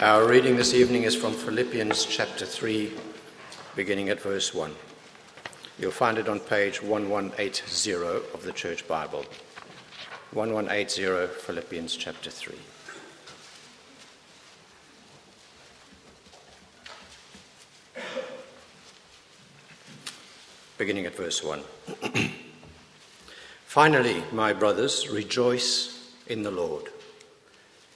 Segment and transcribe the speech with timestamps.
[0.00, 2.92] Our reading this evening is from Philippians chapter 3,
[3.74, 4.74] beginning at verse 1.
[5.78, 8.02] You'll find it on page 1180
[8.34, 9.24] of the Church Bible.
[10.34, 12.54] 1180, Philippians chapter 3.
[20.76, 21.62] Beginning at verse 1.
[23.64, 26.90] Finally, my brothers, rejoice in the Lord.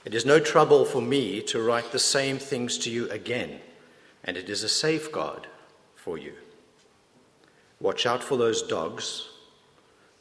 [0.03, 3.59] It is no trouble for me to write the same things to you again,
[4.23, 5.47] and it is a safeguard
[5.95, 6.33] for you.
[7.79, 9.29] Watch out for those dogs,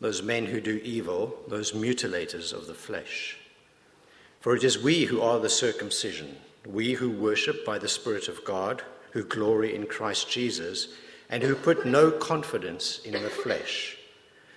[0.01, 3.39] those men who do evil, those mutilators of the flesh.
[4.41, 8.45] For it is we who are the circumcision, we who worship by the Spirit of
[8.45, 10.89] God, who glory in Christ Jesus,
[11.31, 13.97] and who put no confidence in the flesh,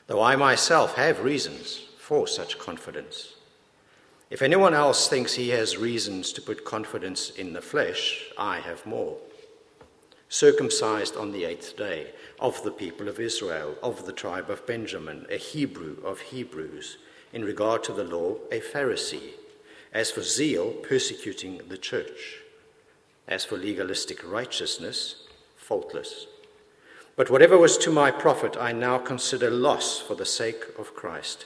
[0.07, 3.35] though I myself have reasons for such confidence.
[4.33, 8.83] If anyone else thinks he has reasons to put confidence in the flesh, I have
[8.83, 9.17] more.
[10.27, 15.27] Circumcised on the eighth day, of the people of Israel, of the tribe of Benjamin,
[15.29, 16.97] a Hebrew of Hebrews,
[17.31, 19.33] in regard to the law, a Pharisee,
[19.93, 22.39] as for zeal, persecuting the church,
[23.27, 26.25] as for legalistic righteousness, faultless.
[27.15, 31.45] But whatever was to my profit, I now consider loss for the sake of Christ.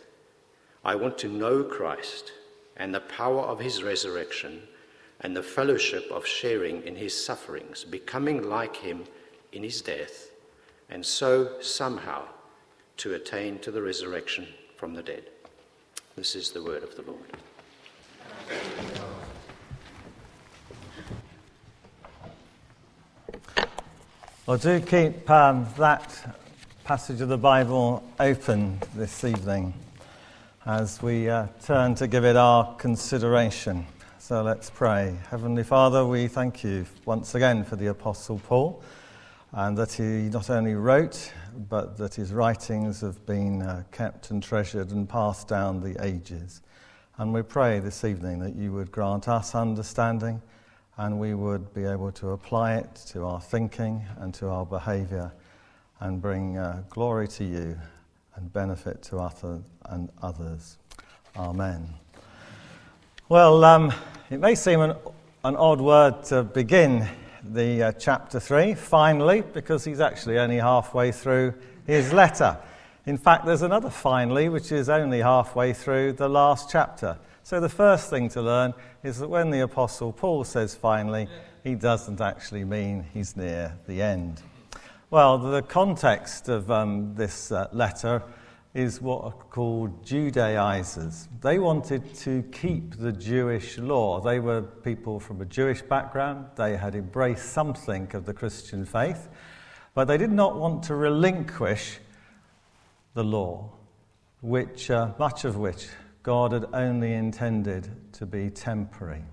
[0.83, 2.31] I want to know Christ
[2.75, 4.63] and the power of his resurrection
[5.19, 9.03] and the fellowship of sharing in his sufferings, becoming like him
[9.51, 10.31] in his death,
[10.89, 12.23] and so somehow
[12.97, 15.25] to attain to the resurrection from the dead.
[16.15, 17.19] This is the word of the Lord.
[24.47, 26.35] Well, do keep um, that
[26.83, 29.75] passage of the Bible open this evening
[30.65, 33.83] as we uh, turn to give it our consideration.
[34.19, 35.17] So let's pray.
[35.31, 38.83] Heavenly Father, we thank you once again for the Apostle Paul
[39.53, 41.33] and that he not only wrote,
[41.67, 46.61] but that his writings have been uh, kept and treasured and passed down the ages.
[47.17, 50.43] And we pray this evening that you would grant us understanding
[50.97, 55.33] and we would be able to apply it to our thinking and to our behavior
[56.01, 57.79] and bring uh, glory to you
[58.35, 59.43] and benefit to us
[59.85, 60.77] and others.
[61.35, 61.93] Amen.
[63.29, 63.93] Well, um,
[64.29, 64.95] it may seem an,
[65.43, 67.07] an, odd word to begin
[67.43, 71.53] the uh, chapter 3, finally, because he's actually only halfway through
[71.87, 72.57] his letter.
[73.05, 77.17] In fact, there's another finally, which is only halfway through the last chapter.
[77.43, 81.27] So the first thing to learn is that when the Apostle Paul says finally,
[81.63, 84.41] he doesn't actually mean he's near the end.
[85.11, 88.23] Well, the context of um, this uh, letter
[88.73, 91.27] is what are called Judaizers.
[91.41, 94.21] They wanted to keep the Jewish law.
[94.21, 99.27] They were people from a Jewish background, they had embraced something of the Christian faith,
[99.93, 101.99] but they did not want to relinquish
[103.13, 103.69] the law,
[104.39, 105.89] which, uh, much of which
[106.23, 109.25] God had only intended to be temporary.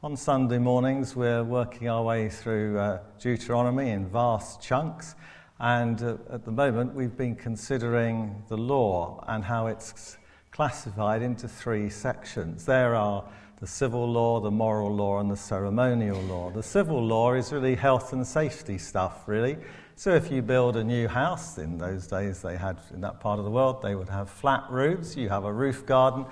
[0.00, 5.16] On Sunday mornings, we're working our way through uh, Deuteronomy in vast chunks,
[5.58, 10.16] and uh, at the moment, we've been considering the law and how it's
[10.52, 12.64] classified into three sections.
[12.64, 13.24] There are
[13.58, 16.52] the civil law, the moral law, and the ceremonial law.
[16.52, 19.58] The civil law is really health and safety stuff, really.
[19.96, 23.40] So if you build a new house, in those days they had, in that part
[23.40, 26.24] of the world, they would have flat roofs, you have a roof garden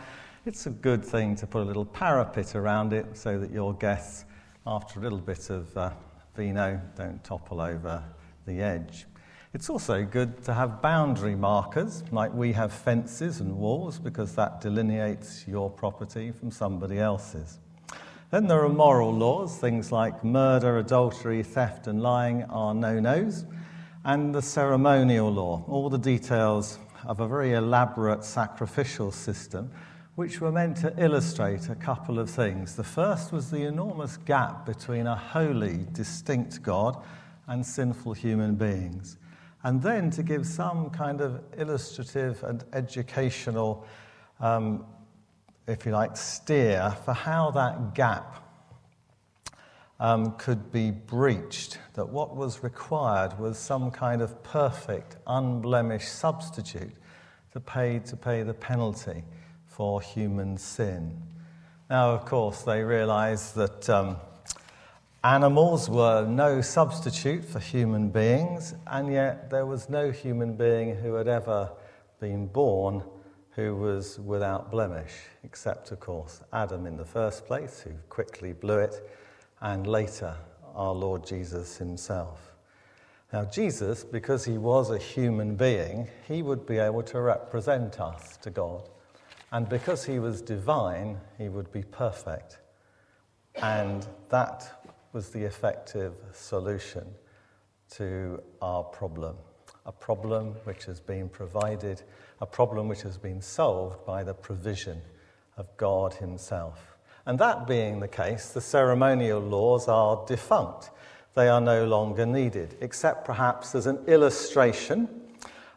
[0.46, 4.24] it's a good thing to put a little parapet around it so that your guests,
[4.64, 5.90] after a little bit of uh,
[6.36, 8.00] vino, don't topple over
[8.46, 9.06] the edge.
[9.54, 14.60] It's also good to have boundary markers, like we have fences and walls, because that
[14.60, 17.58] delineates your property from somebody else's.
[18.30, 23.46] Then there are moral laws, things like murder, adultery, theft, and lying are no nos.
[24.04, 29.72] And the ceremonial law, all the details of a very elaborate sacrificial system
[30.16, 32.74] which were meant to illustrate a couple of things.
[32.74, 37.02] The first was the enormous gap between a holy, distinct God
[37.46, 39.18] and sinful human beings.
[39.62, 43.86] And then to give some kind of illustrative and educational,
[44.40, 44.86] um,
[45.66, 48.42] if you like, steer for how that gap
[50.00, 56.94] um, could be breached, that what was required was some kind of perfect, unblemished substitute
[57.52, 59.22] to pay, to pay the penalty
[59.76, 61.22] for human sin.
[61.90, 64.16] Now, of course, they realized that um,
[65.22, 71.12] animals were no substitute for human beings, and yet there was no human being who
[71.12, 71.70] had ever
[72.20, 73.02] been born
[73.50, 75.12] who was without blemish,
[75.44, 79.06] except, of course, Adam in the first place, who quickly blew it,
[79.60, 80.34] and later
[80.74, 82.54] our Lord Jesus himself.
[83.30, 88.38] Now, Jesus, because he was a human being, he would be able to represent us
[88.38, 88.88] to God.
[89.52, 92.58] And because he was divine, he would be perfect.
[93.54, 97.06] And that was the effective solution
[97.92, 99.36] to our problem.
[99.86, 102.02] A problem which has been provided,
[102.40, 105.00] a problem which has been solved by the provision
[105.56, 106.96] of God Himself.
[107.24, 110.90] And that being the case, the ceremonial laws are defunct.
[111.34, 115.08] They are no longer needed, except perhaps as an illustration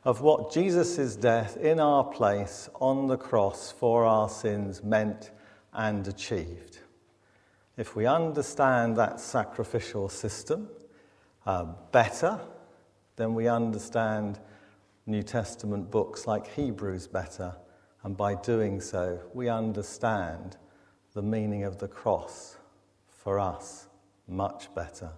[0.04, 5.32] of what Jesus' death in our place on the cross for our sins meant
[5.74, 6.80] and achieved.
[7.78, 10.70] If we understand that sacrificial system
[11.46, 12.40] uh, better,
[13.16, 14.40] then we understand
[15.06, 17.56] New Testament books like Hebrews better,
[18.04, 20.58] and by doing so, we understand
[21.14, 22.58] the meaning of the cross
[23.08, 23.88] for us
[24.28, 25.12] much better.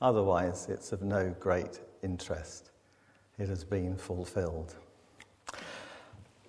[0.00, 2.70] Otherwise, it's of no great interest
[3.38, 4.74] it has been fulfilled.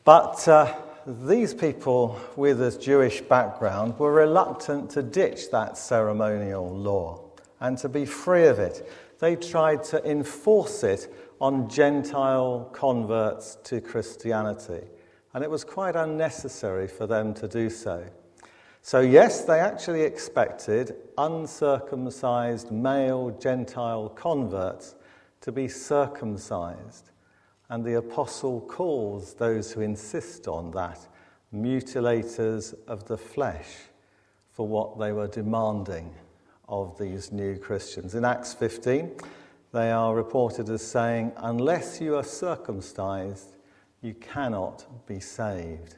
[0.04, 0.76] But uh,
[1.06, 7.22] these people with a Jewish background were reluctant to ditch that ceremonial law
[7.60, 8.90] and to be free of it.
[9.20, 14.82] They tried to enforce it on Gentile converts to Christianity,
[15.34, 18.06] and it was quite unnecessary for them to do so.
[18.82, 24.96] So, yes, they actually expected uncircumcised male Gentile converts
[25.42, 27.12] to be circumcised.
[27.70, 31.08] And the apostle calls those who insist on that
[31.54, 33.68] mutilators of the flesh
[34.52, 36.14] for what they were demanding
[36.68, 38.16] of these new Christians.
[38.16, 39.12] In Acts 15,
[39.72, 43.56] they are reported as saying, Unless you are circumcised,
[44.02, 45.96] you cannot be saved.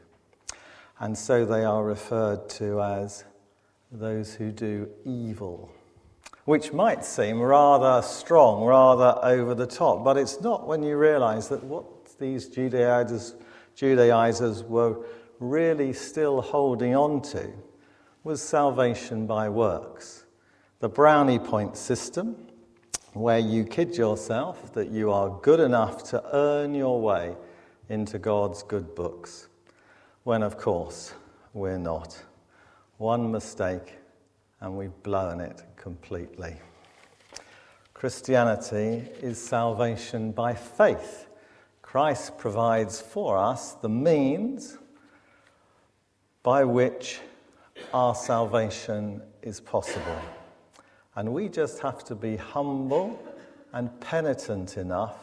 [0.99, 3.23] And so they are referred to as
[3.91, 5.71] those who do evil
[6.51, 11.47] which might seem rather strong, rather over the top, but it's not when you realize
[11.47, 11.85] that what
[12.19, 13.35] these Judaizers,
[13.73, 14.97] Judaizers were
[15.39, 17.49] really still holding on to
[18.25, 20.25] was salvation by works.
[20.81, 22.35] The brownie point system,
[23.13, 27.33] where you kid yourself that you are good enough to earn your way
[27.87, 29.47] into God's good books,
[30.25, 31.13] when of course
[31.53, 32.21] we're not.
[32.97, 34.00] One mistake
[34.61, 36.55] and we've blown it completely.
[37.93, 41.27] Christianity is salvation by faith.
[41.81, 44.77] Christ provides for us the means
[46.43, 47.19] by which
[47.93, 50.19] our salvation is possible.
[51.15, 53.19] And we just have to be humble
[53.73, 55.17] and penitent enough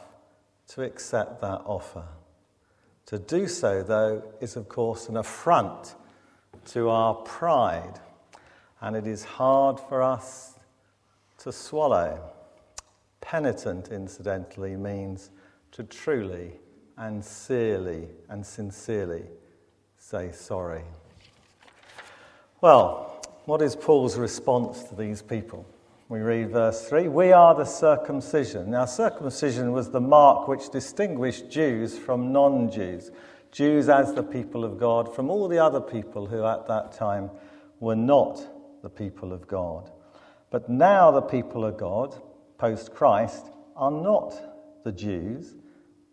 [0.68, 2.04] to accept that offer.
[3.06, 5.94] To do so, though, is of course an affront
[6.66, 8.00] to our pride
[8.80, 10.54] and it is hard for us
[11.38, 12.20] to swallow.
[13.20, 15.30] Penitent, incidentally, means
[15.72, 16.52] to truly
[16.96, 19.24] and sincerely and sincerely
[19.96, 20.82] say sorry.
[22.60, 25.66] Well, what is Paul's response to these people?
[26.08, 28.70] We read verse 3 We are the circumcision.
[28.70, 33.10] Now, circumcision was the mark which distinguished Jews from non Jews,
[33.52, 37.30] Jews as the people of God, from all the other people who at that time
[37.80, 38.40] were not
[38.82, 39.90] the people of God.
[40.50, 42.20] But now the people of God,
[42.56, 44.34] post Christ, are not
[44.84, 45.54] the Jews,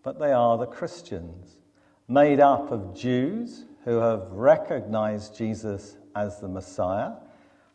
[0.03, 1.59] but they are the Christians,
[2.07, 7.13] made up of Jews who have recognized Jesus as the Messiah,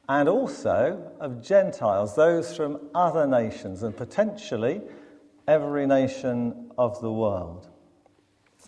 [0.09, 4.80] and also of Gentiles, those from other nations, and potentially
[5.47, 7.68] every nation of the world.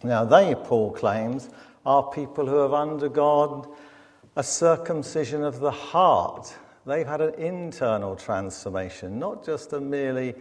[0.05, 1.51] Now, they, Paul claims,
[1.85, 3.69] are people who have undergone
[4.37, 6.55] a circumcision of the heart.
[6.87, 10.35] They've had an internal transformation, not just a merely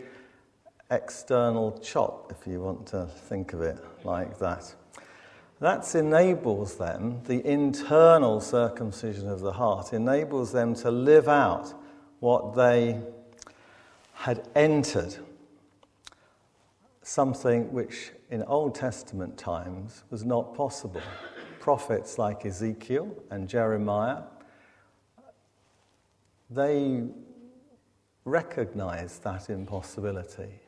[0.90, 4.74] external chop, if you want to think of it like that.
[5.60, 11.74] That enables them, the internal circumcision of the heart, enables them to live out
[12.20, 13.00] what they
[14.14, 15.18] had entered.
[17.04, 21.02] Something which in Old Testament times was not possible
[21.62, 24.24] prophets like Ezekiel and Jeremiah
[26.52, 27.04] they
[28.26, 30.60] recognized that impossibility.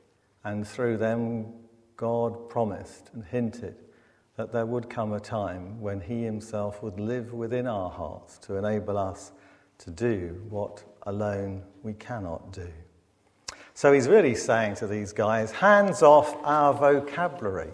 [0.45, 1.53] And through them,
[1.97, 3.75] God promised and hinted
[4.37, 8.55] that there would come a time when He Himself would live within our hearts to
[8.55, 9.33] enable us
[9.79, 12.71] to do what alone we cannot do.
[13.75, 17.71] So he's really saying to these guys, hands off our vocabulary.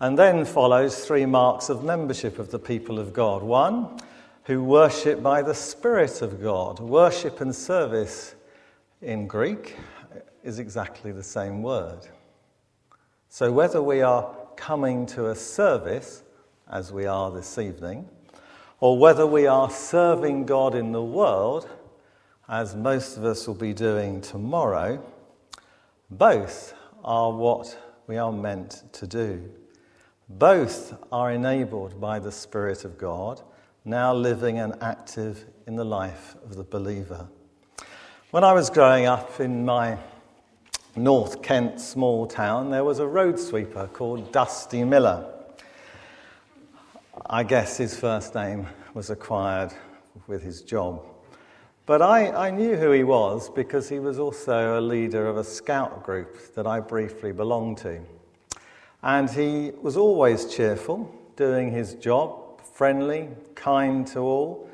[0.00, 3.42] And then follows three marks of membership of the people of God.
[3.42, 3.98] One,
[4.48, 6.80] who worship by the Spirit of God.
[6.80, 8.34] Worship and service
[9.02, 9.76] in Greek
[10.42, 12.08] is exactly the same word.
[13.28, 16.22] So whether we are coming to a service,
[16.70, 18.08] as we are this evening,
[18.80, 21.68] or whether we are serving God in the world,
[22.48, 25.04] as most of us will be doing tomorrow,
[26.10, 26.72] both
[27.04, 27.76] are what
[28.06, 29.50] we are meant to do.
[30.28, 33.40] Both are enabled by the Spirit of God
[33.84, 37.26] now living and active in the life of the believer.
[38.30, 39.96] When I was growing up in my
[40.94, 45.32] North Kent small town, there was a road sweeper called Dusty Miller.
[47.24, 49.72] I guess his first name was acquired
[50.26, 51.02] with his job.
[51.86, 55.44] But I, I, knew who he was because he was also a leader of a
[55.44, 58.02] scout group that I briefly belonged to.
[59.02, 64.68] And he was always cheerful, doing his job, friendly, kind to all.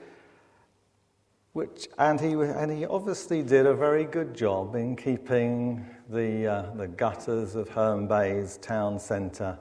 [1.52, 6.74] Which, and, he, and he obviously did a very good job in keeping the, uh,
[6.74, 9.58] the gutters of Herne Bay's town centre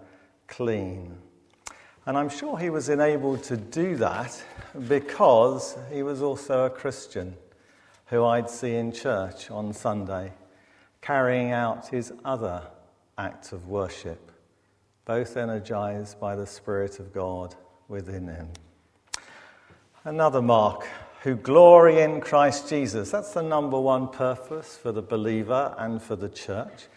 [0.48, 1.18] clean.
[2.06, 4.44] And I'm sure he was enabled to do that
[4.90, 7.36] because he was also a Christian
[8.08, 10.34] who I'd see in church on Sunday,
[11.02, 12.68] carrying out his other
[13.18, 14.33] acts of worship,
[15.06, 17.56] both energized by the Spirit of God
[17.88, 18.50] within him.
[20.06, 20.88] Another mark,
[21.24, 23.10] who glory in Christ Jesus.
[23.12, 26.88] That's the number one purpose for the believer and for the church.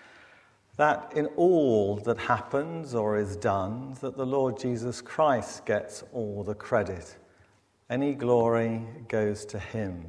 [0.77, 6.43] That in all that happens or is done, that the Lord Jesus Christ gets all
[6.43, 7.17] the credit.
[7.89, 10.05] Any glory goes to him.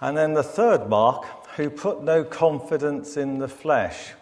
[0.00, 4.12] And then the third mark, who put no confidence in the flesh.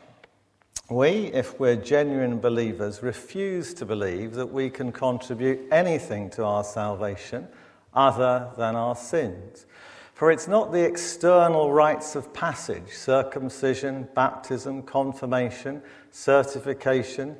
[0.88, 6.62] We, if we're genuine believers, refuse to believe that we can contribute anything to our
[6.62, 7.48] salvation
[7.92, 9.66] other than our sins.
[10.14, 17.36] For it's not the external rites of passage, circumcision, baptism, confirmation, certification,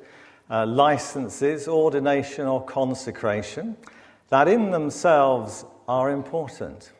[0.49, 3.77] uh, licenses, ordination, or consecration,
[4.27, 6.91] that in themselves are important.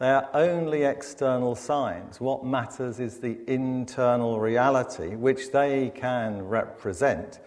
[0.00, 2.22] They are only external signs.
[2.22, 7.38] What matters is the internal reality which they can represent.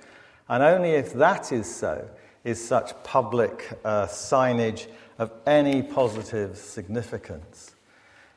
[0.48, 2.08] And only if that is so
[2.44, 4.86] is such public uh, signage
[5.18, 7.74] of any positive significance.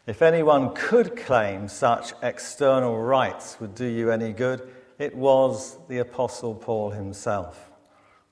[0.07, 4.67] If anyone could claim such external rites would do you any good,
[4.99, 7.71] it was the Apostle Paul himself.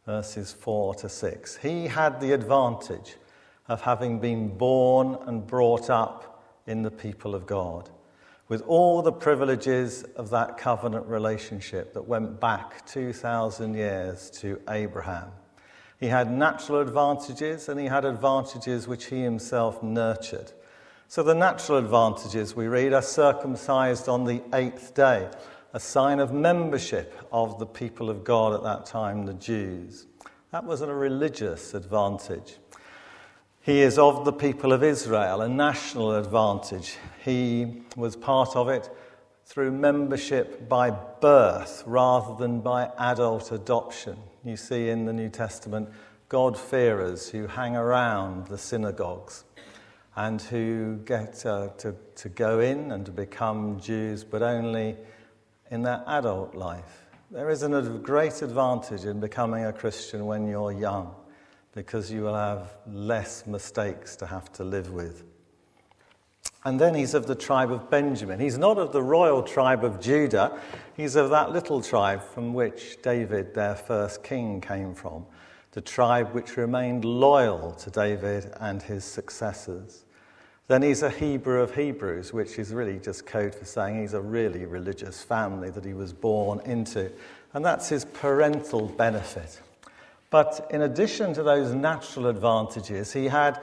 [0.06, 1.56] Verses 4 to 6.
[1.58, 3.16] He had the advantage
[3.68, 7.90] of having been born and brought up in the people of God,
[8.48, 15.30] with all the privileges of that covenant relationship that went back 2,000 years to Abraham.
[15.98, 20.52] He had natural advantages and he had advantages which he himself nurtured.
[21.08, 25.30] So, the natural advantages we read are circumcised on the eighth day,
[25.72, 30.06] a sign of membership of the people of God at that time, the Jews.
[30.50, 32.58] That was a religious advantage.
[33.64, 36.98] He is of the people of Israel, a national advantage.
[37.24, 38.90] He was part of it
[39.46, 44.18] through membership by birth rather than by adult adoption.
[44.44, 45.88] You see in the New Testament
[46.28, 49.44] God-fearers who hang around the synagogues
[50.14, 54.94] and who get uh, to, to go in and to become Jews, but only
[55.70, 57.06] in their adult life.
[57.30, 61.14] There is a great advantage in becoming a Christian when you're young
[61.74, 65.24] because you will have less mistakes to have to live with.
[66.64, 68.40] And then he's of the tribe of Benjamin.
[68.40, 70.58] He's not of the royal tribe of Judah.
[70.96, 75.26] He's of that little tribe from which David, their first king, came from,
[75.72, 80.04] the tribe which remained loyal to David and his successors.
[80.66, 84.20] Then he's a Hebrew of Hebrews, which is really just code for saying he's a
[84.22, 87.12] really religious family that he was born into.
[87.52, 89.60] And that's his parental benefit.
[90.34, 93.60] But in addition to those natural advantages, he had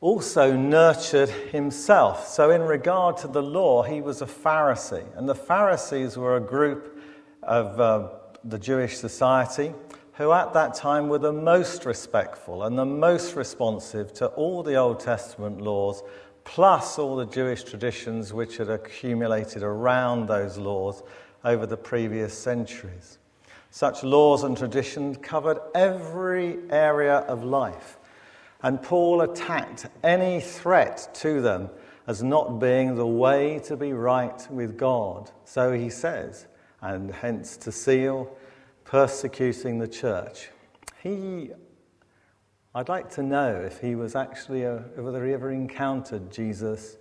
[0.00, 2.28] also nurtured himself.
[2.28, 5.04] So, in regard to the law, he was a Pharisee.
[5.16, 7.02] And the Pharisees were a group
[7.42, 8.10] of uh,
[8.44, 9.74] the Jewish society
[10.12, 14.76] who at that time were the most respectful and the most responsive to all the
[14.76, 16.04] Old Testament laws,
[16.44, 21.02] plus all the Jewish traditions which had accumulated around those laws
[21.44, 23.17] over the previous centuries.
[23.70, 27.98] Such laws and traditions covered every area of life,
[28.62, 31.70] and Paul attacked any threat to them
[32.06, 35.30] as not being the way to be right with God.
[35.44, 36.46] So he says,
[36.80, 38.34] and hence to seal
[38.84, 40.48] persecuting the church.
[41.02, 41.50] He,
[42.74, 46.96] I'd like to know if he was actually, a, whether he ever encountered Jesus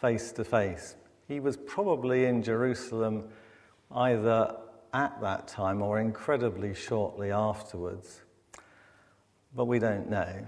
[0.00, 0.96] face to face.
[1.28, 3.28] He was probably in Jerusalem
[3.92, 4.56] either
[4.92, 8.22] at that time or incredibly shortly afterwards.
[9.54, 10.46] But we don't know.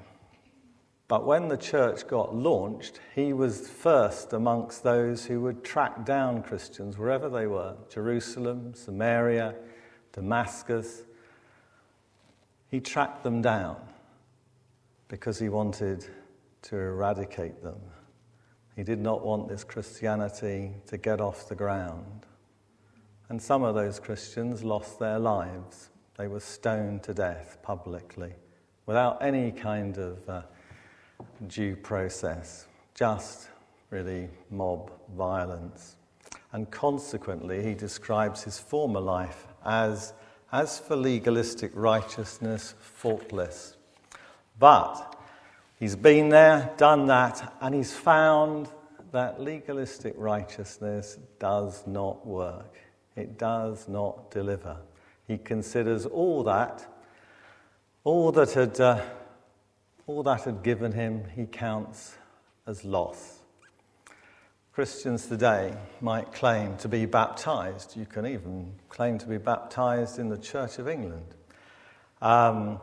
[1.09, 6.42] But when the church got launched, he was first amongst those who would track down
[6.42, 9.56] Christians wherever they were Jerusalem, Samaria,
[10.12, 11.02] Damascus.
[12.68, 13.76] He tracked them down
[15.09, 16.06] because he wanted
[16.62, 17.80] to eradicate them.
[18.76, 22.26] He did not want this Christianity to get off the ground.
[23.30, 25.90] And some of those Christians lost their lives.
[26.18, 28.34] They were stoned to death publicly
[28.87, 30.42] without any kind of uh,
[31.46, 33.49] due process, just
[33.90, 35.94] really mob violence.
[36.52, 40.12] And consequently, he describes his former life as,
[40.50, 43.76] as for legalistic righteousness, faultless.
[44.58, 45.16] But
[45.78, 48.70] he's been there, done that, and he's found
[49.12, 52.76] that legalistic righteousness does not work.
[53.20, 54.78] It does not deliver.
[55.26, 56.86] He considers all that,
[58.02, 59.02] all that had, uh,
[60.06, 62.16] all that had given him, he counts
[62.66, 63.40] as loss.
[64.72, 67.96] Christians today might claim to be baptized.
[67.96, 71.34] You can even claim to be baptized in the Church of England.
[72.22, 72.80] Um,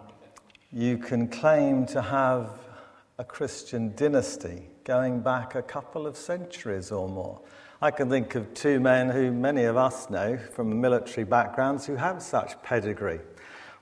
[0.72, 2.52] you can claim to have
[3.18, 7.42] a Christian dynasty going back a couple of centuries or more.
[7.80, 11.96] I can think of two men who many of us know from military backgrounds who
[11.96, 13.20] have such pedigree.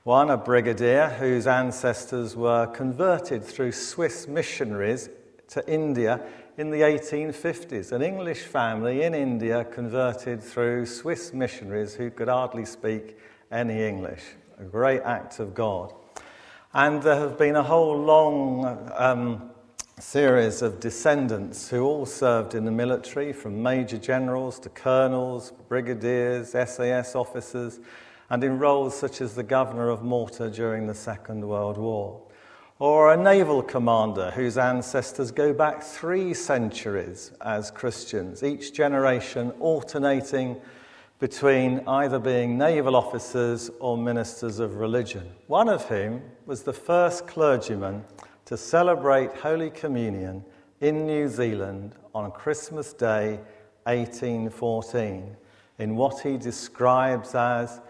[0.03, 5.09] One, a brigadier whose ancestors were converted through Swiss missionaries
[5.47, 6.19] to India
[6.57, 7.93] in the 1850s.
[7.93, 13.17] An English family in India converted through Swiss missionaries who could hardly speak
[13.49, 14.23] any English.
[14.59, 15.93] A great act of God.
[16.73, 19.51] And there have been a whole long um,
[20.01, 26.51] series of descendants who all served in the military, from major generals to colonels, brigadiers,
[26.51, 27.79] SAS officers,
[28.29, 32.21] and in roles such as the governor of Malta during the Second World War
[32.79, 40.57] or a naval commander whose ancestors go back three centuries as Christians, each generation alternating
[41.19, 47.25] between either being naval officers or ministers of religion, one of whom was the first
[47.25, 48.03] clergyman
[48.45, 50.43] to celebrate Holy Communion
[50.79, 53.39] in New Zealand on Christmas Day
[53.83, 55.35] 1814,
[55.79, 57.81] in what he describes as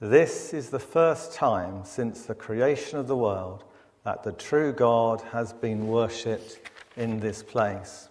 [0.00, 3.64] this is the first time since the creation of the world
[4.04, 6.58] that the true God has been worshipped
[6.96, 8.08] in this place.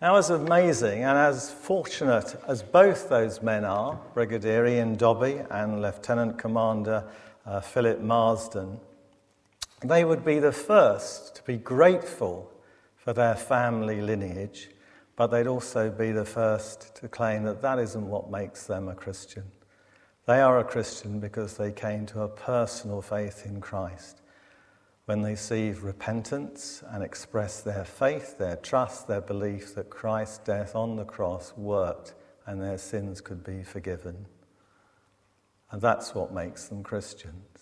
[0.00, 5.80] Now, as amazing and as fortunate as both those men are, Brigadier Ian Dobbie and
[5.80, 7.04] Lieutenant Commander
[7.46, 8.78] uh, Philip Marsden,
[9.88, 12.50] they would be the first to be grateful
[12.96, 14.70] for their family lineage,
[15.16, 18.94] but they'd also be the first to claim that that isn't what makes them a
[18.94, 19.44] Christian.
[20.26, 24.22] They are a Christian because they came to a personal faith in Christ
[25.06, 30.74] when they see repentance and express their faith, their trust, their belief that Christ's death
[30.74, 32.14] on the cross worked
[32.46, 34.26] and their sins could be forgiven.
[35.70, 37.53] And that's what makes them Christians.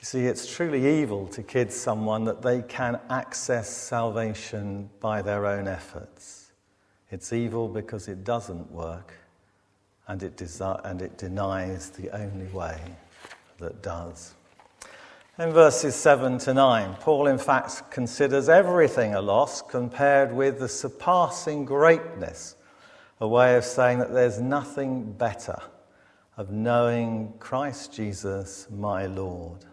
[0.00, 5.44] You see, it's truly evil to kid someone that they can access salvation by their
[5.44, 6.52] own efforts.
[7.10, 9.12] It's evil because it doesn't work
[10.08, 12.80] and it, desi- and it denies the only way
[13.58, 14.34] that does.
[15.38, 20.68] In verses 7 to 9, Paul, in fact, considers everything a loss compared with the
[20.68, 22.56] surpassing greatness,
[23.20, 25.60] a way of saying that there's nothing better
[26.38, 29.66] of knowing Christ Jesus, my Lord.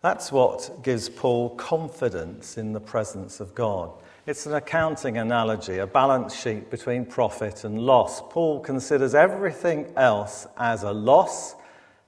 [0.00, 3.90] That's what gives Paul confidence in the presence of God.
[4.26, 8.22] It's an accounting analogy, a balance sheet between profit and loss.
[8.30, 11.56] Paul considers everything else as a loss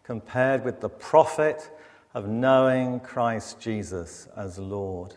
[0.05, 1.69] compared with the profit
[2.15, 5.17] of knowing Christ Jesus as Lord.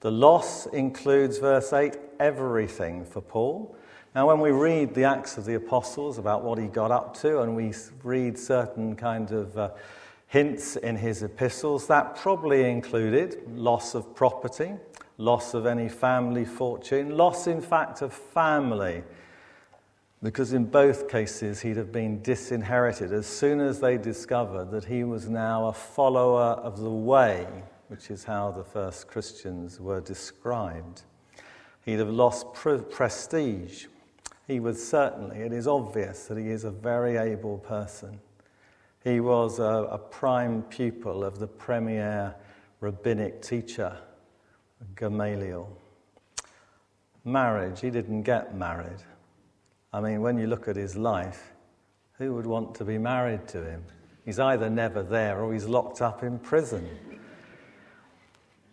[0.00, 3.76] The loss includes, verse 8, everything for Paul.
[4.14, 7.40] Now, when we read the Acts of the Apostles about what he got up to,
[7.42, 7.72] and we
[8.04, 9.70] read certain kind of uh,
[10.26, 11.86] hints in his epistles.
[11.86, 14.72] That probably included loss of property,
[15.18, 19.02] loss of any family fortune, loss, in fact, of family,
[20.22, 25.04] because in both cases he'd have been disinherited as soon as they discovered that he
[25.04, 27.46] was now a follower of the way,
[27.88, 31.02] which is how the first Christians were described.
[31.84, 33.86] He'd have lost pre- prestige.
[34.48, 38.18] He was certainly, it is obvious that he is a very able person.
[39.06, 42.34] He was a, a prime pupil of the premier
[42.80, 43.96] rabbinic teacher,
[44.96, 45.68] Gamaliel.
[47.24, 49.04] Marriage, he didn't get married.
[49.92, 51.52] I mean, when you look at his life,
[52.18, 53.84] who would want to be married to him?
[54.24, 56.88] He's either never there or he's locked up in prison.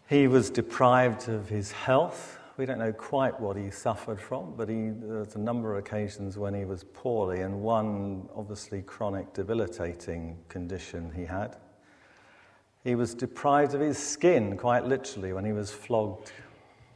[0.09, 2.39] He was deprived of his health.
[2.55, 6.37] We don't know quite what he suffered from, but he, there's a number of occasions
[6.37, 11.57] when he was poorly, and one obviously chronic debilitating condition he had.
[12.83, 16.31] He was deprived of his skin, quite literally, when he was flogged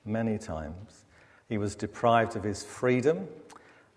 [0.05, 1.05] many times.
[1.49, 3.27] He was deprived of his freedom,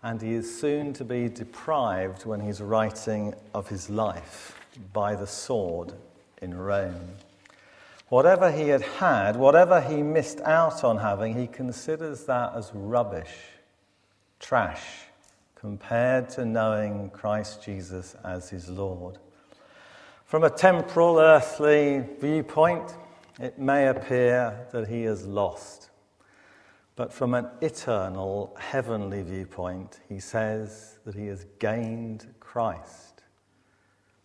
[0.03, 4.59] and he is soon to be deprived when he's writing of his life
[4.95, 5.93] by the sword
[6.41, 7.11] in Rome.
[8.11, 13.33] Whatever he had had, whatever he missed out on having, he considers that as rubbish,
[14.41, 14.83] trash,
[15.55, 19.19] compared to knowing Christ Jesus as his Lord.
[20.25, 22.97] From a temporal, earthly viewpoint,
[23.39, 25.91] it may appear that he has lost.
[26.97, 33.23] But from an eternal, heavenly viewpoint, he says that he has gained Christ.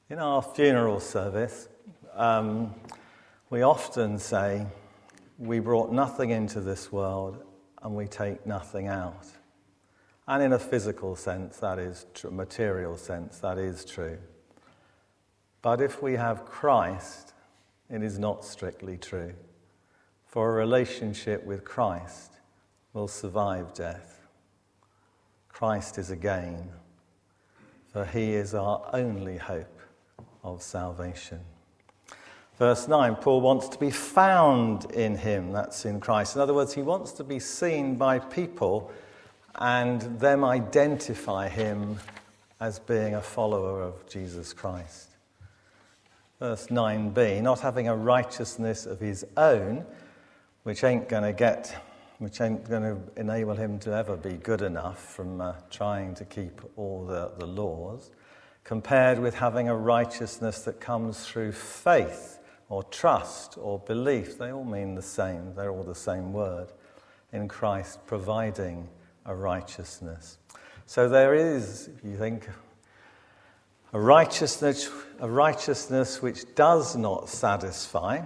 [0.10, 1.68] In our funeral service,
[2.16, 2.74] um,
[3.50, 4.66] we often say,
[5.38, 7.44] We brought nothing into this world
[7.82, 9.28] and we take nothing out.
[10.28, 14.18] And in a physical sense, that is true, material sense, that is true.
[15.62, 17.34] But if we have Christ,
[17.90, 19.34] it is not strictly true.
[20.26, 22.34] For a relationship with Christ
[22.94, 24.28] will survive death.
[25.48, 26.70] Christ is a gain,
[27.94, 29.80] for he is our only hope
[30.44, 31.40] of salvation.
[32.58, 36.36] Verse 9, Paul wants to be found in him, that's in Christ.
[36.36, 38.92] In other words, he wants to be seen by people
[39.56, 42.00] and them identify him
[42.62, 45.10] as being a follower of Jesus Christ.
[46.40, 49.86] Verse 9b, not having a righteousness of his own,
[50.64, 51.76] which ain't going to get,
[52.20, 56.24] which ain't going to enable him to ever be good enough from uh, trying to
[56.24, 58.12] keep all the, the laws,
[58.64, 62.35] compared with having a righteousness that comes through faith
[62.70, 65.54] or trust or belief, they all mean the same.
[65.56, 66.68] They're all the same word
[67.32, 68.88] in Christ providing
[69.26, 70.38] a righteousness.
[70.86, 72.48] So there is, if you think,
[73.94, 78.22] a righteousness, a righteousness which does not satisfy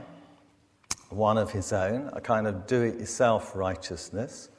[1.10, 4.50] one of his own, a kind of do it yourself righteousness,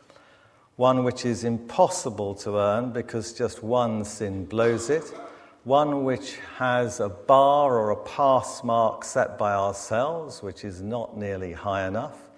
[0.76, 5.04] one which is impossible to earn because just one sin blows it
[5.64, 11.16] one which has a bar or a pass mark set by ourselves, which is not
[11.18, 12.30] nearly high enough.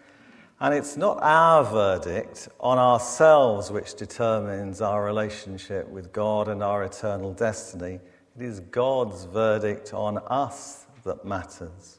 [0.58, 6.84] And it's not our verdict on ourselves which determines our relationship with God and our
[6.84, 8.00] eternal destiny.
[8.36, 11.98] It is God's verdict on us that matters.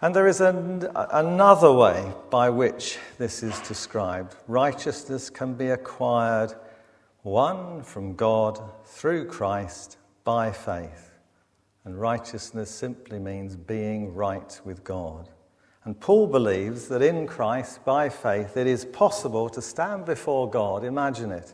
[0.00, 4.34] And there is an, another way by which this is described.
[4.48, 6.54] Righteousness can be acquired,
[7.22, 11.12] one from God through Christ by faith.
[11.84, 15.28] And righteousness simply means being right with God.
[15.84, 20.82] And Paul believes that in Christ, by faith, it is possible to stand before God,
[20.82, 21.52] imagine it,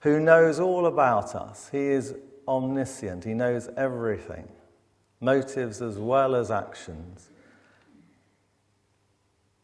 [0.00, 1.68] who knows all about us.
[1.70, 2.14] He is
[2.48, 4.48] omniscient, He knows everything,
[5.20, 7.30] motives as well as actions.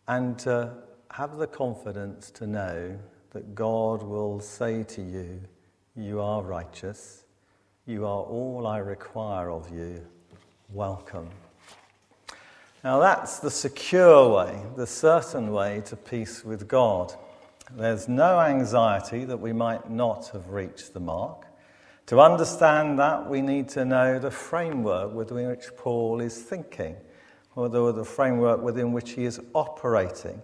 [0.07, 0.75] And to
[1.12, 2.98] have the confidence to know
[3.31, 5.40] that God will say to you,
[5.96, 7.21] You are righteous
[7.87, 10.07] you are all I require of you.
[10.73, 11.29] Welcome.
[12.85, 17.12] Now, that's the secure way, the certain way to peace with God.
[17.73, 21.47] There's no anxiety that we might not have reached the mark.
[22.07, 26.97] To understand that, we need to know the framework within which Paul is thinking,
[27.57, 30.40] or the framework within which he is operating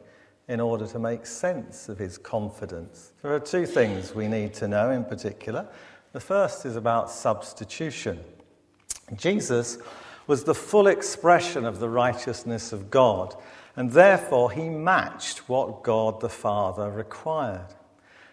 [0.48, 3.12] in order to make sense of his confidence.
[3.22, 5.68] There are two things we need to know in particular.
[6.12, 8.24] The first is about substitution.
[9.14, 9.78] Jesus
[10.26, 13.34] was the full expression of the righteousness of God,
[13.76, 17.74] and therefore he matched what God the Father required.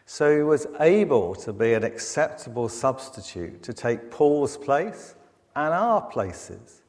[0.06, 5.16] So he was able to be an acceptable substitute to take Paul's place
[5.56, 6.84] and our places.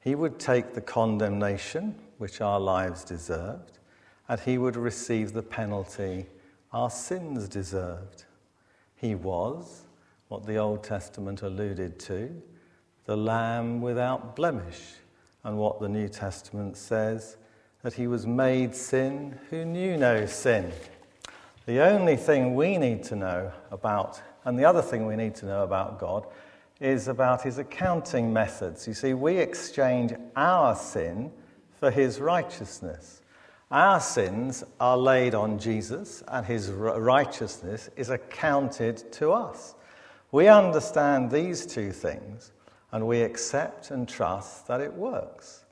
[0.00, 3.78] He would take the condemnation which our lives deserved,
[4.28, 6.26] and he would receive the penalty
[6.72, 8.24] our sins deserved.
[8.96, 9.85] He was
[10.28, 12.42] what the Old Testament alluded to
[13.04, 14.80] the Lamb without blemish,
[15.44, 17.36] and what the New Testament says
[17.82, 20.72] that he was made sin who knew no sin.
[21.66, 25.46] The only thing we need to know about, and the other thing we need to
[25.46, 26.26] know about God,
[26.80, 28.88] is about his accounting methods.
[28.88, 31.30] You see, we exchange our sin
[31.78, 33.22] for his righteousness.
[33.70, 39.74] Our sins are laid on Jesus, and his righteousness is accounted to us.
[40.36, 42.52] We understand these two things,
[42.92, 45.64] and we accept and trust that it works.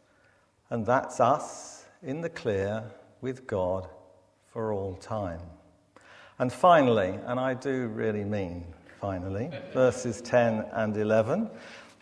[0.71, 2.85] And that's us in the clear
[3.21, 3.87] with God
[4.47, 5.43] for all time.
[6.39, 8.65] And finally, and I do really mean
[9.03, 11.51] finally, verses 10 and 11.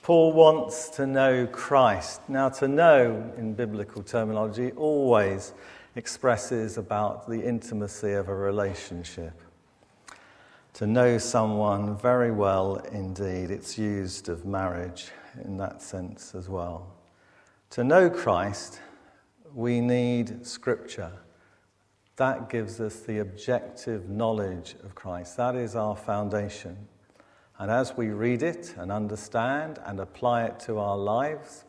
[0.04, 2.20] Paul wants to know Christ.
[2.28, 5.52] Now, to know in biblical terminology always
[5.96, 9.32] expresses about the intimacy of a relationship.
[10.74, 15.10] To know someone very well indeed, it's used of marriage
[15.44, 16.94] in that sense as well.
[17.70, 18.80] To know Christ,
[19.54, 21.12] we need Scripture.
[22.16, 25.36] That gives us the objective knowledge of Christ.
[25.36, 26.88] That is our foundation.
[27.58, 31.66] And as we read it and understand and apply it to our lives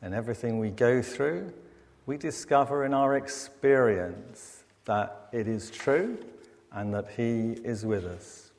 [0.00, 1.52] and everything we go through,
[2.06, 6.16] we discover in our experience that it is true
[6.76, 8.52] and that He is with us.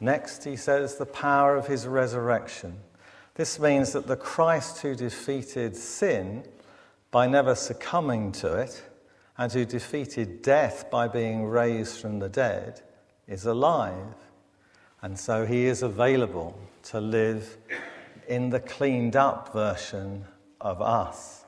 [0.00, 2.78] Next, he says the power of His resurrection.
[3.34, 6.44] This means that the Christ who defeated sin
[7.10, 8.82] by never succumbing to it
[9.36, 12.80] and who defeated death by being raised from the dead
[13.26, 14.14] is alive.
[15.02, 17.56] And so he is available to live
[18.28, 20.24] in the cleaned up version
[20.60, 21.44] of us,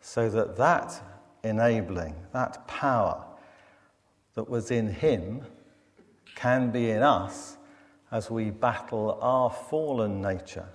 [0.00, 1.02] so that that
[1.42, 3.22] enabling, that power
[4.34, 5.42] that was in him
[6.34, 7.56] can be in us
[8.10, 10.68] as we battle our fallen nature,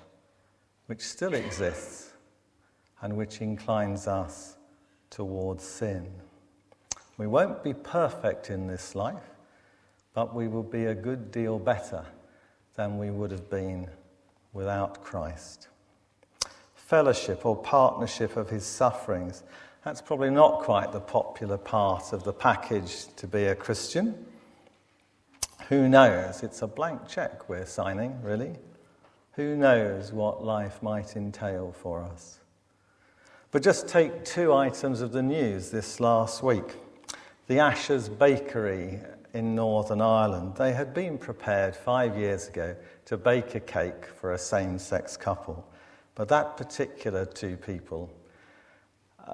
[0.88, 2.14] which still exists
[3.02, 4.58] and which inclines us
[5.10, 6.08] towards sin.
[7.18, 9.36] We won't be perfect in this life,
[10.14, 12.06] but we will be a good deal better
[12.76, 13.90] than we would have been
[14.54, 15.68] without Christ.
[16.76, 19.44] Fellowship or partnership of his sufferings.
[19.86, 24.26] That's probably not quite the popular part of the package to be a Christian.
[25.70, 26.44] Who knows?
[26.44, 28.58] It's a blank check we're signing, really.
[29.34, 32.40] Who knows what life might entail for us?
[33.52, 36.76] But just take two items of the news this last week.
[37.48, 39.00] The Ashers Bakery
[39.34, 44.34] in Northern Ireland, they had been prepared five years ago to bake a cake for
[44.34, 45.66] a same sex couple.
[46.16, 48.12] But that particular two people,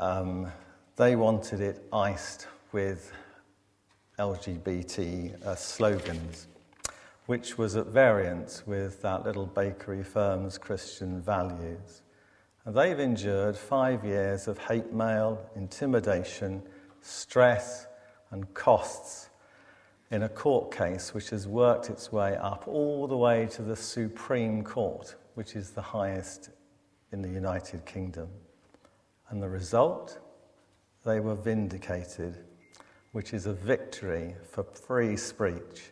[0.02, 0.52] um,
[0.96, 3.12] they wanted it iced with
[4.20, 6.48] LGBT uh, slogans,
[7.26, 12.02] which was at variance with that little bakery firm's Christian values.
[12.66, 16.64] And they've endured five years of hate mail, intimidation,
[17.02, 17.88] stress,
[18.32, 19.30] and costs
[20.12, 23.76] in a court case which has worked its way up all the way to the
[23.76, 26.50] Supreme Court, which is the highest
[27.12, 28.30] in the United Kingdom.
[29.36, 30.18] And the result?
[31.04, 32.38] They were vindicated,
[33.12, 35.92] which is a victory for free speech.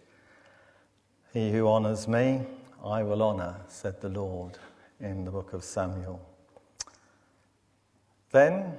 [1.34, 2.44] He who honours me,
[2.86, 4.60] I will honour, said the Lord
[5.02, 6.26] in the book of Samuel.
[8.32, 8.78] Then,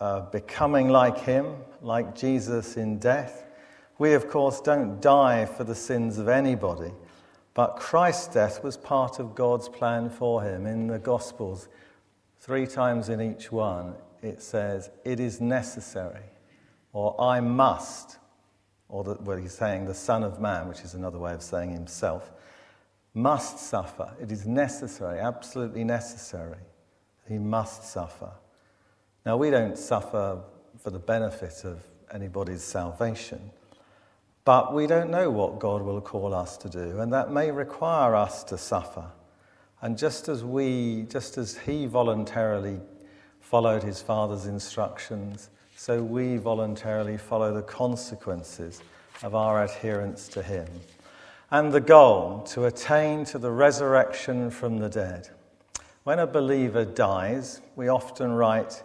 [0.00, 3.44] uh, becoming like him, like Jesus in death,
[3.98, 6.90] we, of course, don't die for the sins of anybody,
[7.54, 10.66] but Christ's death was part of God's plan for him.
[10.66, 11.68] In the Gospels,
[12.44, 16.24] three times in each one, it says, It is necessary,
[16.92, 18.18] or I must,
[18.90, 21.72] or the, well, he's saying the Son of Man, which is another way of saying
[21.72, 22.30] himself,
[23.14, 24.10] must suffer.
[24.20, 26.58] It is necessary, absolutely necessary.
[27.26, 28.32] He must suffer.
[29.24, 30.42] Now, we don't suffer
[30.78, 33.52] for the benefit of anybody's salvation.
[34.44, 38.14] But we don't know what God will call us to do, and that may require
[38.14, 39.06] us to suffer.
[39.84, 42.80] And just as we, just as he voluntarily
[43.40, 48.80] followed his father's instructions, so we voluntarily follow the consequences
[49.22, 50.66] of our adherence to him.
[51.50, 55.28] And the goal, to attain to the resurrection from the dead.
[56.04, 58.82] When a believer dies, we often write,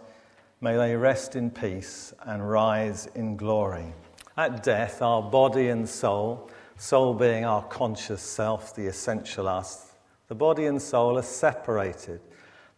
[0.60, 3.94] May they rest in peace and rise in glory.
[4.36, 9.89] At death, our body and soul, soul being our conscious self, the essential us,
[10.30, 12.20] the body and soul are separated.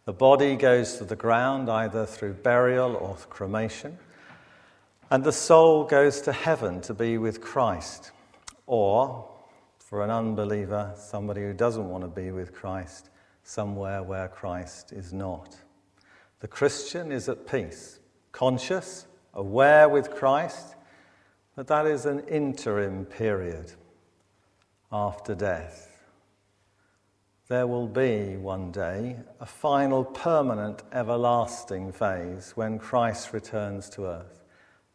[0.05, 3.99] The body goes to the ground either through burial or cremation,
[5.11, 8.09] and the soul goes to heaven to be with Christ.
[8.65, 9.29] Or,
[9.77, 13.11] for an unbeliever, somebody who doesn't want to be with Christ,
[13.43, 15.55] somewhere where Christ is not.
[16.39, 17.99] The Christian is at peace,
[18.31, 20.73] conscious, aware with Christ,
[21.55, 23.73] but that is an interim period
[24.91, 25.92] after death
[27.49, 34.43] there will be one day a final, permanent, everlasting phase when Christ returns to earth,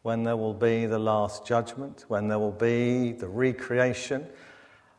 [0.01, 4.25] when there will be the last judgment, when there will be the recreation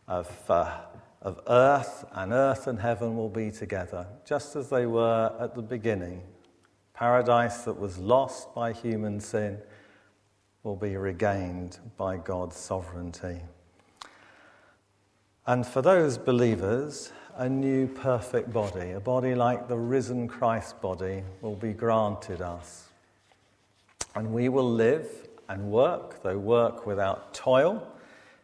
[0.07, 0.79] of, uh,
[1.23, 5.63] of earth, and earth and heaven will be together, just as they were at the
[5.63, 6.23] beginning.
[6.95, 9.59] Paradise that was lost by human sin
[10.63, 13.41] will be regained by God's sovereignty.
[15.47, 21.23] And for those believers, a new perfect body, a body like the risen Christ body,
[21.41, 22.89] will be granted us.
[24.15, 27.87] And we will live and work, though work without toil,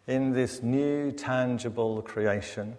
[0.07, 2.77] in this new tangible creation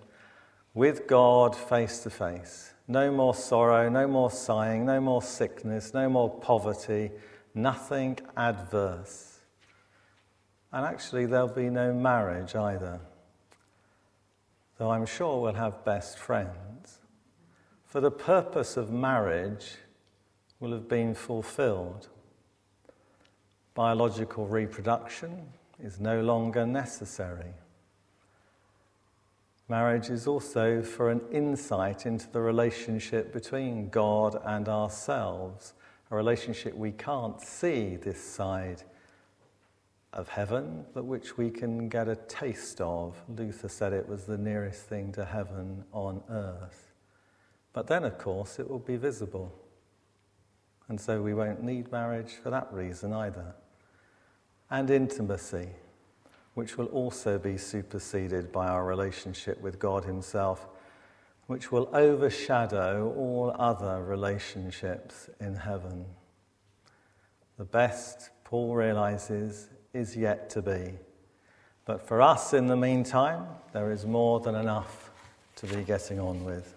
[0.73, 2.73] with God face to face.
[2.87, 7.11] No more sorrow, no more sighing, no more sickness, no more poverty,
[7.53, 9.39] nothing adverse.
[10.71, 12.99] And actually, there'll be no marriage either
[14.77, 16.99] though I'm sure we'll have best friends,
[17.85, 19.75] for the purpose of marriage
[20.59, 22.09] will have been fulfilled.
[23.73, 25.47] Biological reproduction
[25.81, 27.53] is no longer necessary.
[29.69, 35.73] Marriage is also for an insight into the relationship between God and ourselves,
[36.09, 38.83] a relationship we can't see this side
[40.17, 43.15] of heaven, but which we can get a taste of.
[43.29, 46.91] Luther said it was the nearest thing to heaven on earth.
[47.71, 49.53] But then, of course, it will be visible.
[50.89, 53.53] And so we won't need marriage for that reason either.
[54.71, 55.69] And intimacy,
[56.55, 60.67] which will also be superseded by our relationship with God Himself,
[61.45, 66.05] which will overshadow all other relationships in heaven.
[67.57, 70.93] The best, Paul realizes, is yet to be.
[71.85, 75.09] But for us, in the meantime, there is more than enough
[75.57, 76.75] to be getting on with.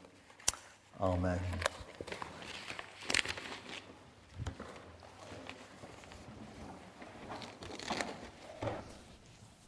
[1.01, 1.41] Amen.